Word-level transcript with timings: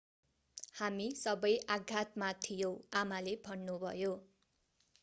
हामी 0.77 1.05
सबै 1.17 1.51
आघातमा 1.75 2.31
थियौँ 2.41 2.73
आमाले 2.97 3.39
भन्नुभयो 3.45 4.13